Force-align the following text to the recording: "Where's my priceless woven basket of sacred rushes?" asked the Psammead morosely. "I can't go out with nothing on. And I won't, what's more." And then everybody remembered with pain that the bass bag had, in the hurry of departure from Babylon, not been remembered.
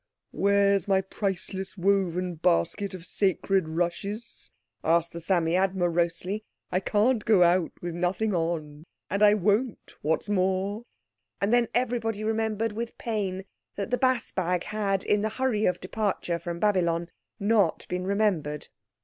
"Where's 0.31 0.87
my 0.87 1.01
priceless 1.01 1.77
woven 1.77 2.33
basket 2.33 2.95
of 2.95 3.05
sacred 3.05 3.67
rushes?" 3.69 4.49
asked 4.83 5.11
the 5.13 5.19
Psammead 5.19 5.75
morosely. 5.75 6.43
"I 6.71 6.79
can't 6.79 7.23
go 7.23 7.43
out 7.43 7.69
with 7.83 7.93
nothing 7.93 8.33
on. 8.33 8.85
And 9.11 9.21
I 9.21 9.35
won't, 9.35 9.93
what's 10.01 10.27
more." 10.27 10.85
And 11.39 11.53
then 11.53 11.67
everybody 11.75 12.23
remembered 12.23 12.71
with 12.71 12.97
pain 12.97 13.45
that 13.75 13.91
the 13.91 13.97
bass 13.99 14.31
bag 14.31 14.63
had, 14.63 15.03
in 15.03 15.21
the 15.21 15.29
hurry 15.37 15.65
of 15.65 15.79
departure 15.79 16.39
from 16.39 16.59
Babylon, 16.59 17.09
not 17.39 17.85
been 17.87 18.07
remembered. 18.07 18.69